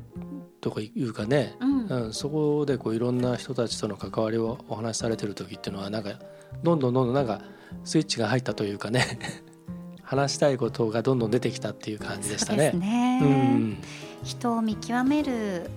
[0.60, 6.18] とかいうかね、うん、うん、そこでこういろんな人たちとの関わりをお話しされてる時っていうのはなんか
[6.62, 7.40] どんどんどんどんなんか
[7.84, 9.18] スイッチが入ったというかね
[10.02, 12.72] 話したいことがどんどん出てきたっていう感じでしたね。
[12.72, 13.20] ね。
[13.22, 13.78] うん、
[14.22, 15.68] 人を見極める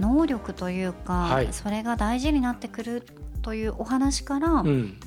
[0.00, 3.06] 能力というか、はい、それが大事になってくる
[3.42, 4.98] というお話から、うん、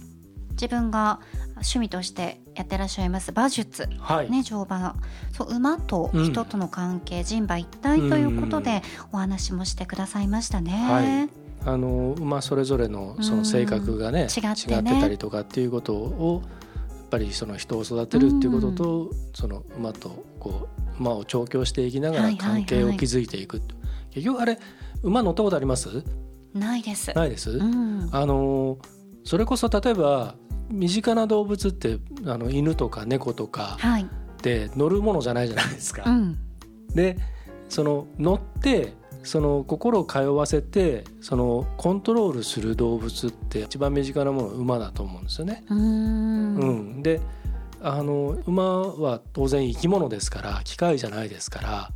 [0.51, 1.19] 自分が
[1.57, 4.95] 趣味としてやってらっしゃいます馬術、はい、ね、乗馬
[5.31, 10.71] そう馬と人との関係、うん、人馬一体ということでお話もしてくださいましたね。
[10.71, 11.45] はい。
[11.67, 15.01] あの馬それぞれのその性格がね,、違ってね。
[15.01, 16.43] たりとかっていうことを
[16.89, 20.67] やっぱりその人を育てるっていうことと、その馬とこ
[20.99, 23.61] う馬を調教していきながら関係を築いていく、
[24.11, 24.59] 結局あれ
[25.01, 26.03] 馬乗ったことあります？
[26.53, 27.11] ないです。
[27.15, 28.77] ないです、うん、あの
[29.23, 30.35] それこそ例えば
[30.69, 33.77] 身近な動物ってあの犬とか猫とか
[34.41, 36.03] で乗るものじゃないじゃないですか。
[36.03, 36.17] は
[36.93, 37.17] い、で
[37.69, 45.63] その乗ってその心を通わせてそのコントロールする動物って一番身近なものは馬だと思うんですよね。
[45.69, 47.19] うん、で
[47.81, 51.91] あの馬は当然生き物ですから機械じゃないですから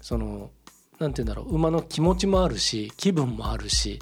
[0.00, 0.50] その
[0.98, 4.00] なんて言うんだろう馬の気持ちもあるし気分もあるし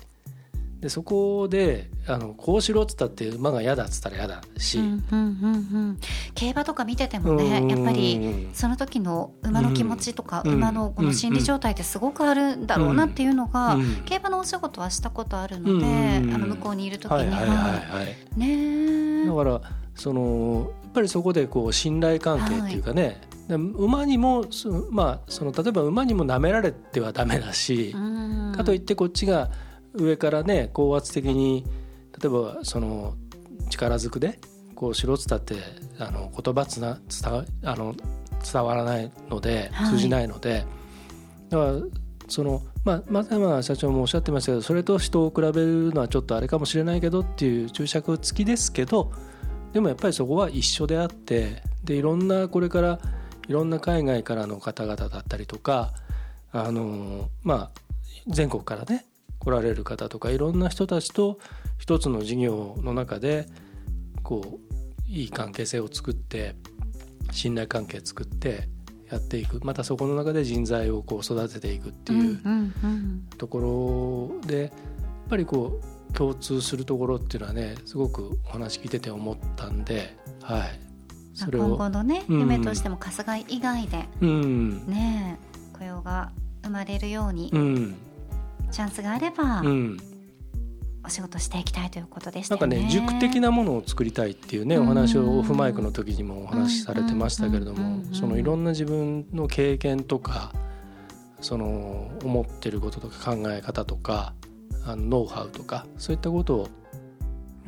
[0.82, 5.56] でそこであのこうしろっつったって馬が嫌だっつったら嫌だし、うんうんうんう
[5.92, 5.98] ん、
[6.34, 15.86] 競馬とか見ててもねやっぱりその時の馬の気持ちとか、うん、馬のこの心理状態ってすごくあるんだろうなっていうのが、うん、競馬のお仕事はしたことあるので、
[16.18, 19.60] うん、あの向こうにいる時には,、はいねだから
[19.94, 24.46] そのやっぱりそこでこう信頼関係っていうかね、はい、馬にも
[24.90, 27.94] まあその例えば馬にも舐められてはダメだし、
[28.56, 29.50] かといってこっちが
[29.94, 31.64] 上からね高圧的に
[32.20, 33.14] 例えばその
[33.70, 34.38] 力ずくで
[34.74, 35.54] こうしろっつったって
[35.98, 37.94] あの言葉つな伝あの
[38.42, 40.64] 伝わらないので通じないので、はい、
[41.50, 41.72] だから
[42.28, 49.12] そのまあ松山社長もおっしゃってましたけどそれと人を比べるのはちょっとあれかもしれないけどっていう注釈付きですけど
[49.72, 52.98] でもやっぱりそこは一緒であってでいろんなこれから
[53.48, 55.92] いろんな海外からの方々だったりとか
[56.52, 57.70] あのまあ
[58.28, 59.06] 全国からね
[59.42, 61.40] 来られる方とかいろんな人たちと
[61.76, 63.48] 一つの事業の中で
[64.22, 66.54] こういい関係性を作って
[67.32, 68.68] 信頼関係作って
[69.10, 69.60] やっていく。
[69.64, 72.40] またそこの中で人材をこう育てていくっていう
[73.36, 74.70] ところでやっ
[75.28, 80.80] ぱりこう共通するところっていうのはねすごくお話聞いてて思ったんで、はい、
[81.34, 85.36] それを今後のね、うん、夢としても春日井以外で、うん、ね
[85.72, 86.30] 雇用が
[86.62, 87.96] 生まれるように、うん
[88.72, 89.98] チャンスがあれば、うん、
[91.04, 92.60] お仕事していきたいということでしたね。
[92.60, 100.52] なんかね塾的なものを作りたいっていうねお話をオフマイクの時にもお話しされてましたけれどもそのいろんな自分の経験とか
[101.40, 104.32] その思ってることとか考え方とか
[104.86, 106.68] あのノウハウとかそういったことを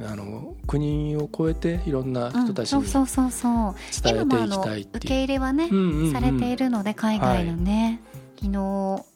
[0.00, 5.68] あの国を超えていろんな人たちに伝えていきたいっていう、受け入れはね、
[6.12, 9.13] されているので海外のね、はい、昨日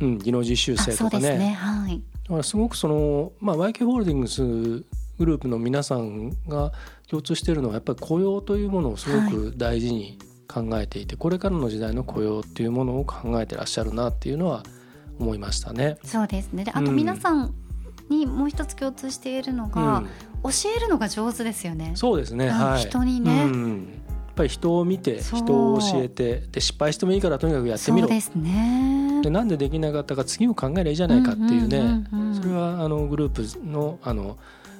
[0.00, 1.38] うん、技能実習生とかね。
[1.38, 1.52] ね。
[1.52, 4.84] はい、だからすごくその、まあ、YK ホールディングスグ
[5.20, 6.72] ループの皆さんが
[7.08, 14.62] 共通しているのはやっぱり雇用というものをすごく大事に考えていて、はい、これからの時代の雇用っていうものを考えてらっしゃるなっていうのは
[15.18, 15.98] 思いましたね。
[16.04, 16.64] そうですね。
[16.72, 17.54] あと皆さん、
[18.10, 20.08] うん、にもう一つ共通しているのが、うん。
[20.42, 21.92] 教えるのが上手ですよね。
[21.96, 22.52] そうですね、うん。
[22.52, 23.44] はい、人にね。
[23.44, 24.02] うん
[24.36, 28.06] ぱり人を見て人を教えてで失敗してもいいからとにかくやってみろ。
[28.06, 29.20] そうですね。
[29.22, 32.06] でなんでできなかったか次を考えればいいじゃないかっていうね、
[32.40, 34.38] それはあのグループのあの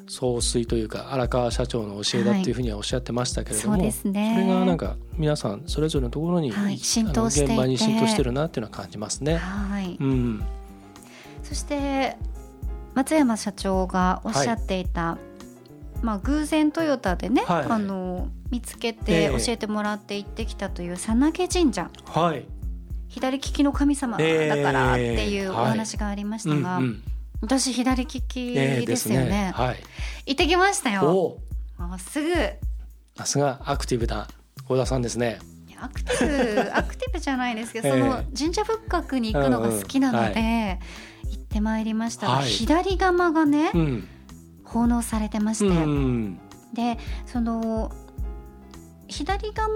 [0.09, 4.37] 総帥というか荒川社長の教えだっていうふうにはおっしゃってましたけれども、そうですね。
[4.37, 6.79] それがなんか皆さんそれぞれのところに、はい。
[6.79, 9.37] 浸透して現場に浸透してるなっていうのは感じますね。
[9.37, 10.45] はい、うん、
[11.43, 12.17] そして
[12.95, 15.19] 松山社長がおっしゃっていた、
[16.03, 17.67] まあ偶然トヨタでね、はい。
[17.69, 21.91] あの見つけえてえ教えてもらって行ってきたという佐竹神社。
[22.07, 22.47] はい、
[23.09, 24.25] 左利きの神様だ
[24.63, 27.03] からっていうお話がありましたが、うんうん。
[27.41, 29.77] 私左利きええですよね,、はい、
[30.27, 31.39] 行ってきましたよ。
[31.99, 32.31] すぐ。
[32.31, 32.35] い
[33.17, 34.29] さすがアクティブな
[34.67, 35.39] 幸田さんですね。
[35.77, 37.95] やアクティブ アクティブじゃないですけど、ええ。
[37.95, 40.41] その神社仏閣に行くのが好きなので、
[41.25, 41.33] うんうん。
[41.33, 42.27] 行ってまいりました。
[42.27, 42.47] が、はい。
[42.47, 44.09] 左釜がね、うん、
[44.65, 46.41] 奉納されてまして、うん、
[46.75, 47.93] でその
[49.09, 49.69] 左釜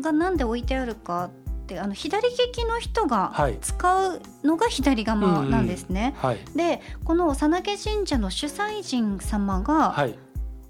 [0.00, 3.58] がなんで置いてあるかってあの左利きの人がはい。
[3.60, 6.14] 使うのが左釜なんですね。
[6.18, 10.18] はい、でこの佐竹神社の主催神様がはい、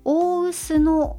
[0.05, 1.19] 大臼の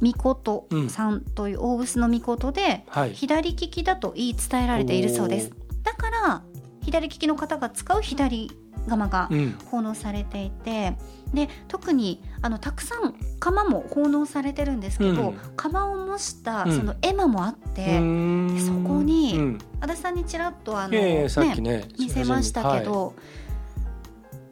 [0.00, 5.52] 御事さんという大臼の御事ではい、左利きだと言い伝えられているそうです。
[5.82, 6.42] だから
[6.82, 8.50] 左利きの方が使う左
[8.88, 10.96] 釜がうん、奉納されていて
[11.34, 15.38] で特にあのたくさん釜も奉納されてるんですけど、うん。
[15.56, 16.76] 釜を模したうん。
[16.76, 23.14] その絵馬もあって、でそこにうん、足立さんにちらっとあの、えねね見せましたけど、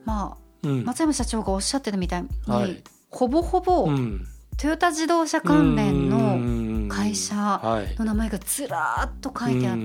[0.05, 2.83] まあうん、松山社長がおっしゃってたみたいに、はい。
[3.11, 4.27] ほぼほぼうん。
[4.59, 9.83] トヨタ自動車関連のの会社はいの名前がずらーっと書いてあって、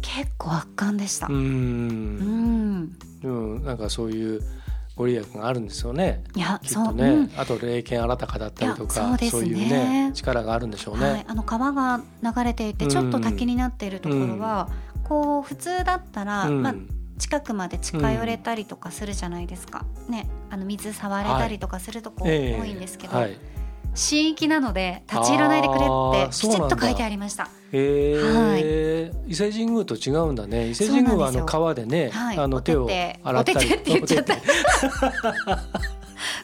[0.00, 1.26] 結構圧巻でした。
[1.26, 4.42] ううんん、でもなんかそういう
[5.00, 6.22] ご利益があるんですよね。
[6.36, 7.30] いやきっそう、うん。
[7.34, 9.48] あと霊剣新たかだったりといかやそうね。
[9.48, 14.68] いうね力があるんでしょうね、はい、あの川が流れていてちょっと滝になっているところは、
[15.04, 16.62] こう普通だったら、うん。
[16.62, 16.74] まあ、
[17.18, 23.38] 近くまで近寄れたりとかするじゃないですか、ね、あの水触れたりとかするとこええ多いんですけど、はい
[23.94, 27.48] 神域なので立ち入らないでくれってきちっと書いてありました。
[27.72, 29.30] えー。
[29.30, 30.70] 伊勢神宮と違うんだね。
[30.70, 33.58] 伊勢神宮はあの川でねはい、あの手を洗ったり。
[33.58, 34.36] お手手って言っちゃった。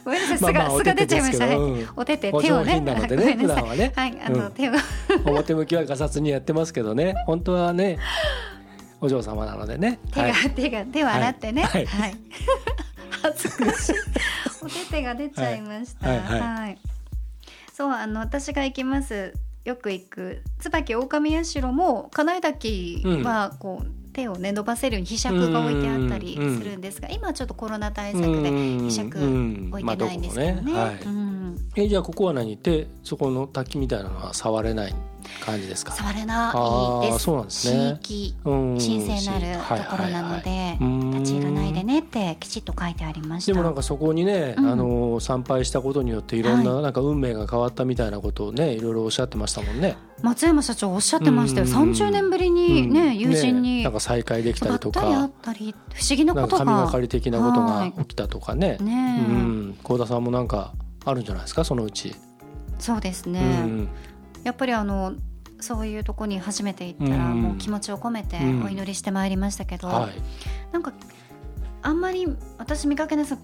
[0.05, 1.47] ごめんなさい、すまあまあが、すが出ちゃいました。
[1.47, 1.57] はい
[1.97, 2.81] お手手手をね。
[2.81, 3.93] なのでね 普段はね。
[3.95, 4.53] はい、あの、うん。
[4.53, 4.73] 手を。
[5.27, 7.15] 表向きはガサツにやってますけどね。
[7.27, 7.99] 本当はね
[9.01, 9.99] お嬢様なのでね。
[10.13, 10.51] 手が、はい。
[10.51, 11.63] 手が、手を洗ってね。
[11.63, 11.69] は。
[11.69, 11.83] はい。
[11.83, 11.87] い。
[13.23, 13.95] 恥ずかしい。
[14.63, 16.09] お手手が出ちゃいました。
[16.09, 16.39] ははい。
[16.39, 16.96] い、はい
[17.77, 19.35] そう、あの、私が行きます。
[19.67, 20.43] よく行く。
[20.61, 30.73] 椿狼社も金井滝はこう、手をね伸ばせるようにひしゃくが置いてあったりするんですが、今はちょっとコロナ対策でひしゃく置いてないんですけどね。
[31.77, 32.57] えじゃあここは何？
[32.57, 34.95] 手そこの滝みたいなのは触れない？
[35.45, 35.93] 感じですか？
[35.95, 36.53] 触れな
[37.05, 37.25] いです。
[37.25, 37.99] そうなんですね。
[38.03, 40.77] 地域うん神聖なるところなので、
[41.19, 43.53] 立ち入らないでねってきちっと書いてありました。
[43.53, 44.67] でもなんかそこにね、うん。
[44.67, 49.97] あの参拝したことによっていろんなはなんか運命が変わったみたいなことをねいろいろおっしゃってましたもんね。
[50.23, 51.67] 松山社長おっしゃってましたよ。
[51.67, 51.73] うん。
[51.93, 53.19] 30年ぶりにね、うん。
[53.19, 55.29] 友人に、ねなんか再会できたりとか。
[55.43, 57.91] たり不思議なことが神がかり的なことはい。
[57.93, 58.79] が起きたとかね。
[58.81, 60.73] ねえ、うん、幸田さんもなんか
[61.05, 62.15] あるんじゃないですかそのうち。
[62.79, 63.89] そうですうね、ん
[64.47, 65.15] やっぱりあの
[65.61, 68.65] そういうとこに初めて行ったら、うんもう気持ちを込めてうん。
[68.65, 70.13] お祈りしてまいりましたけど、はい。
[70.73, 70.93] なんか
[71.83, 72.29] あんまり
[72.59, 73.39] 私見かけないです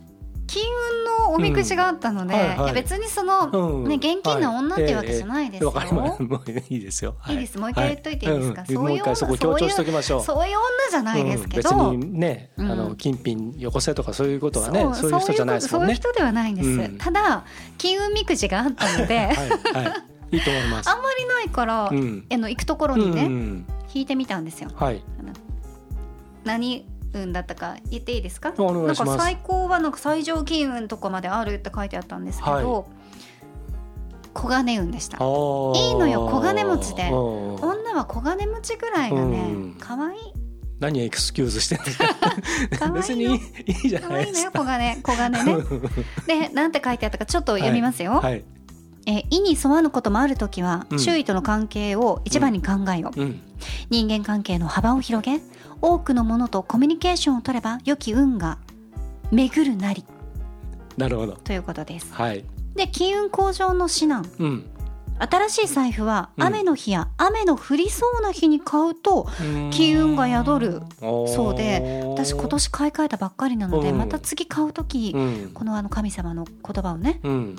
[0.46, 2.40] 金運のおみくじがあったので、うん。
[2.40, 2.74] はいはい。
[2.74, 3.88] 別にその、うん。
[3.88, 5.70] ね現金な女っていうわけじゃないですよ。
[5.70, 6.22] わかります。
[6.22, 7.16] もういいですよ。
[7.18, 7.36] はい。
[7.36, 7.58] いです。
[7.58, 8.60] もう一回言っといていいですか？
[8.60, 10.22] はそういうもう一回そこ強調しておきましょう。
[10.22, 12.00] そういう女じゃないですけど、うん。
[12.00, 12.68] 別にね、あうん。
[12.68, 15.94] の金品よこせとかそういうことはね、そういう人じゃないですもんね。
[15.94, 16.98] そういう人ではないんです、うん。
[16.98, 17.44] ただ
[17.78, 19.26] 金運みくじがあったので、はい。
[19.26, 19.34] は
[19.90, 20.11] い。
[20.32, 20.88] いいと思います。
[20.90, 22.26] あんまりないから、うん。
[22.32, 24.70] あの行くところにね、うん引いてみたんですよ。
[24.74, 25.02] はい。
[25.20, 25.32] あの
[26.44, 28.54] 何運だったか言っていいですか？
[28.58, 29.08] お願いします。
[29.08, 32.84] なんか最高はなんか最上金運とかまであるって書いてあったんですけど、はい。
[34.34, 35.18] 小金運でした。
[35.18, 37.02] いいいいのよ小金持ちで。
[37.10, 39.76] うん女は小金持ちぐらいがねうん。
[39.78, 40.20] 可愛い。
[40.80, 42.06] 何エクスキューズしてるんですか。
[42.80, 42.94] 可愛いの。
[42.94, 43.36] 別にいいい
[43.84, 44.44] いじゃ可愛いのないですか。
[44.46, 45.56] よ小金小金ね。
[46.26, 48.42] でなんて書いてあったかちょっと読みますよ、はい
[49.06, 50.98] えー意に沿わぬこともあるときは、うん。
[50.98, 53.40] 周囲との関係を一番に考えよう、うん。
[53.90, 55.40] 人間関係の幅を広げ
[55.80, 58.58] 多くのものとコミュニケーションを取れば良き運が
[59.30, 60.04] 巡るなり。
[60.96, 61.32] なるほど。
[61.32, 62.12] ということです。
[62.12, 62.44] はい。
[62.76, 64.28] で金運向上の指南。
[64.38, 64.66] うん。
[65.18, 66.44] 新しい財布はうん。
[66.44, 69.28] 雨の日や雨の降りそうな日に買うと
[69.70, 70.82] 金運が宿る。
[71.00, 73.98] そうで私今年買い替えたばっかりなので、うん。
[73.98, 75.50] また次買う時、うん。
[75.52, 77.20] このあの神様の言葉をね。
[77.24, 77.56] うん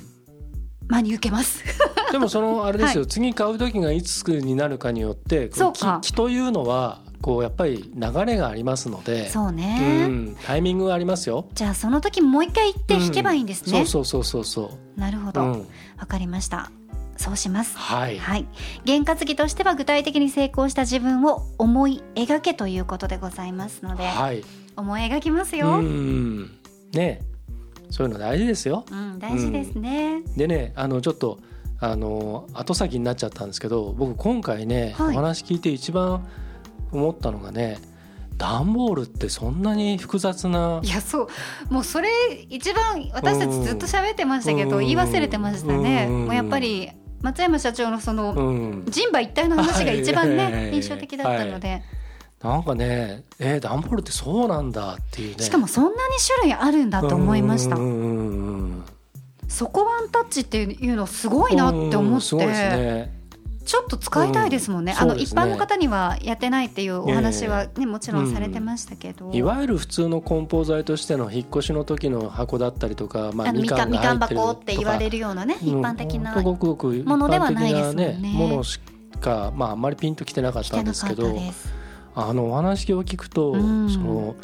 [0.87, 1.63] 真に受けます。
[2.11, 5.99] でもそのあれですよ、は次買う時がいつになるかによってこそうか。
[6.01, 9.29] 気気というのはこうやっぱり流れがありますので。
[9.29, 11.47] そうね、うん、タイミングがありますよ。
[11.53, 14.69] じゃあその時もう一回行って弾けばいいんですね、うんそうそうそうそう。
[14.69, 15.41] そなるほど。
[15.41, 15.65] わ、うん、
[16.07, 16.71] かりました。
[17.17, 17.77] そうします。
[17.77, 18.45] はい、はい。
[18.85, 24.43] 験担ぎとしては具体的に成功した自分を思い描けということでございますので、はい、
[24.75, 26.51] 思い描きますうよ、ん、
[26.91, 27.21] ね、
[27.93, 28.85] そういうの大事ですよ。
[28.89, 31.37] うん、大事ですね、でね、あのちょっと
[31.79, 35.15] あの後先になっちゃったんですけど、僕今回ね、はい。
[35.15, 36.25] お話聞いて一番
[36.91, 37.77] 思ったのがね、
[38.35, 41.27] 段ボールってそんなに複雑ないやそう。
[41.69, 42.09] もうそれ
[42.49, 44.79] 一番私たちずっと喋ってましたけど、うん。
[44.79, 46.25] 言い忘れてましたね、うん。
[46.25, 46.89] もうやっぱり
[47.21, 50.73] 松山社長のその、うん、人馬一体の話が一番ね、はい。
[50.73, 51.83] 印象的だったので、
[52.43, 55.43] なんかね、えー、段ボールってそうなんだっていうね。
[55.43, 55.95] しかもそんなに
[56.41, 58.83] 種類あるんだと思いました、うんうんうんうん
[59.53, 63.13] そこワンタッチっていうのすごいなって思って、ね。
[63.65, 65.41] ちょっと使いたいですもんね、あのうんそうですね。
[65.41, 78.17] 一般の方にはやってないっていうお話はね、もちろんされてましたけど、いわゆる普通の梱包材としての引っ越しの時の箱だったりとか、まあ、あのみかん箱って言われるようなね一般的な、ものではないですもんね。
[78.19, 78.79] ねものし
[79.21, 81.33] か、まあ、あんまりピンときてなかったんですけど
[82.15, 83.89] あのお話を聞くと、うん。
[83.89, 84.35] その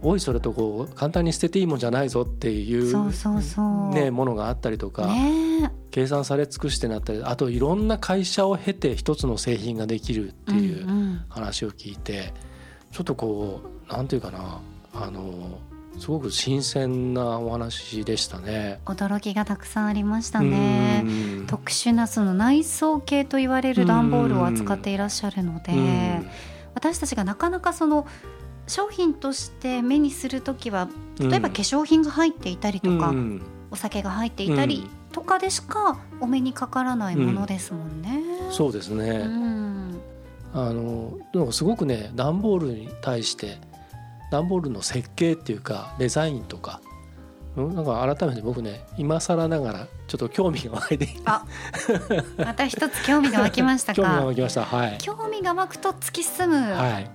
[0.00, 3.90] おいそれとこう簡単に捨てていいもんじゃないぞっていうそうそうそう。
[3.90, 5.72] ね、ものがあったりとか、ね。
[5.90, 11.24] 計算され尽くしてなったりあといろんな会社を経て一つの製品ができるっていううんうん。
[11.28, 12.32] 話を聞いて、
[12.92, 14.60] ちょっとこうなんていうかな
[14.94, 15.58] あの
[15.98, 18.78] すごく新鮮なお話でしたね。
[18.84, 21.02] 驚きがたくさんありましたね。
[21.04, 21.08] う
[21.42, 21.46] ん。
[21.48, 26.30] 特殊なその内装系と言われる段ボールを扱っていらっしゃるので、うん
[26.74, 28.06] 私たちがなかなかその
[28.66, 30.88] 商品として目にする時は
[31.20, 31.30] うん。
[31.30, 38.22] 例えば化粧品が入っていたりとか、うんお酒が入っていたりとかでしかお目にかからないものですもんね。
[38.50, 40.00] そうですね、うん。
[40.54, 43.58] あのでもすごくね段ボールに対して
[44.32, 46.80] 段ボールの設計っていうかデザインとか。
[47.56, 51.44] うんなんか改めて僕ね今更ながらちょっと興味が湧いてあ
[52.38, 54.64] また一つ興味が湧きました 興味がか湧きました。
[54.64, 56.56] はい、興味が湧くと突き進む。
[56.56, 57.10] はい、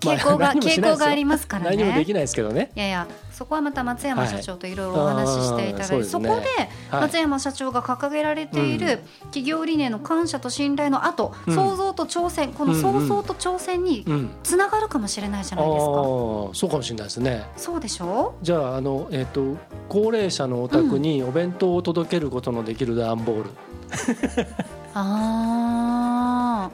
[0.00, 1.76] 傾向が、傾向がありますからね。
[1.76, 2.70] 何もできないですけどね。
[2.76, 6.02] いやいやそこはまた松山社長といろいろお話ししていただいて、はい。
[6.02, 6.42] あーそこで
[6.90, 11.54] 松山社長が掲げられている企業理念の感謝と信頼の後、うん。
[11.54, 14.30] 創造と挑戦この創造と挑戦にうん。
[14.42, 15.92] つながるかもしれないじゃああないですか。
[15.92, 17.44] ーそうかもしれないですね。
[17.56, 18.34] そうでしょ？
[18.42, 19.56] じゃああの、えっと
[19.88, 23.50] 高齢者のお宅にお弁当を届けることのできる段ボール、
[24.94, 26.70] あ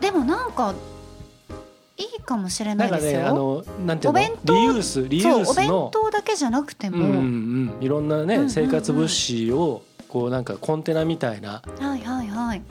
[0.00, 0.02] ー。
[0.02, 0.74] でもなんか
[1.98, 3.20] いいかもしれなないんかですよ。
[3.20, 4.20] ねあのなんていうの？
[4.44, 8.50] リユースリユースの当だけじゃなくても、うんうん、いろんなね、うんうんうん。
[8.50, 12.62] 生活物資をこうなんかコンテナみたいなはいはいはい。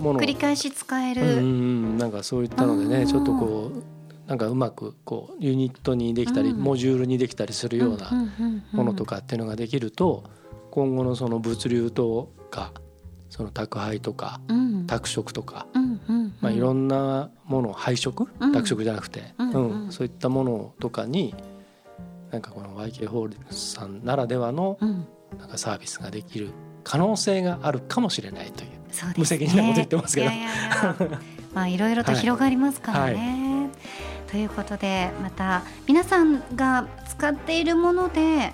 [0.00, 0.20] もの。
[0.20, 1.98] 繰り返し使える、うんうんうん。
[1.98, 6.58] なんかそういったのでねちょっとこうなんかうまくこうユニットにできたり、うん。
[6.58, 8.10] モジュールにできたりするような
[8.72, 9.16] ものとか。
[9.16, 10.22] かっていうのができると
[10.70, 12.72] 今後のその物流とか
[13.38, 14.86] その宅配とかうん。
[14.88, 18.52] 宅食とか、うんうんまあ、いろなんなもの配食、うん。
[18.52, 21.34] 宅食じゃなくて、うんうんそういったものとかに
[22.32, 25.06] なんかこの YK ホールディングスさんならではのうん。
[25.38, 26.50] なんかサービスができる
[26.82, 28.70] 可能性があるかもしれないという。
[28.70, 28.78] ね。
[29.16, 30.26] 無責任なこと言ってますけど。
[30.26, 31.20] いやいやいや。
[31.54, 33.70] まあいろいろと広がりますからね。
[34.30, 38.52] ということでまた皆さんが使っているもので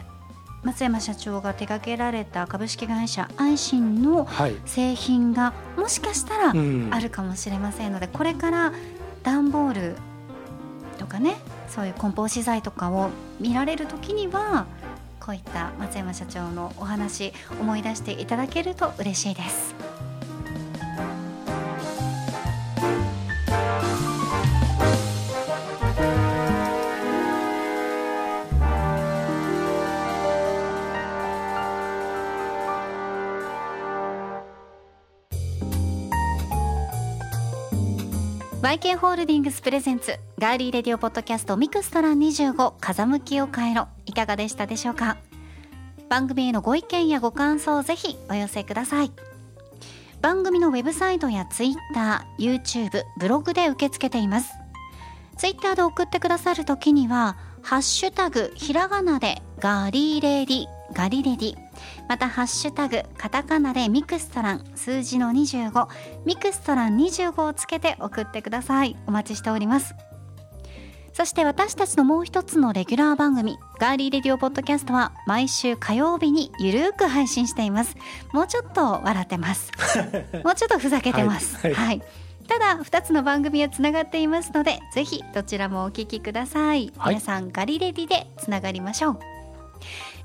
[0.64, 8.72] 松山社長が手掛けられた株式会社アイシンのはい、製品がもしかしたらうんあるかもしれませんのでこれから
[9.22, 9.96] 段ボール
[10.98, 11.36] とかね
[11.68, 13.10] そういう梱包資材とかを
[13.40, 14.66] 見られる時には
[15.20, 19.93] こういった松山社長のお話思い出していただけると嬉しいです。
[38.64, 45.18] YK ホールディングスプレゼンツガーリーレディオポッドキャストミクストラン25風向きを変えろいかがでしたでしょうか？
[46.08, 49.12] 番組へのご意見やご感想をぜひお寄せください。
[50.22, 51.76] 番組のウェブサイトや Twitter、
[52.38, 54.54] YouTube、ブログで受け付けています。
[55.36, 61.63] Twitter で送ってくださるときにはハッシュタグひらがなでガリーレディガリレディ
[62.08, 65.88] またハッシュタグカタカナでミクストラン数字の25
[66.24, 68.96] ミクストラン25をつけて送ってください。
[69.06, 69.94] お待ちしております。
[71.12, 77.96] そして私たちのもう一つのレギュラー番組ガーリーレディオポッドキャストは毎週火曜日にゆるーく配信しています。
[78.32, 79.70] もうちょっと笑ってます。
[80.44, 81.56] もうちょっとふざけてます。
[81.58, 81.86] はいはい。
[81.86, 82.02] はい。
[82.48, 87.14] ただ2つの番組はつながっていますのでぜひどちらもお聞きください、はい。
[87.14, 89.18] 皆さんガリレディでつながりましょう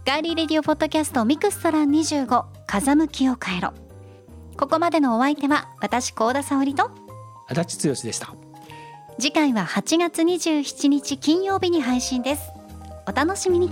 [0.06, 3.74] ガーリーレディオポッドキャストミクストラン25風向きを変えろ。
[4.58, 6.92] ここまでのお相手は私高田沙織と
[7.48, 8.34] 足立剛でした。
[9.20, 12.44] 次回は8月27日金曜日に配信です。
[13.08, 13.72] お楽しみに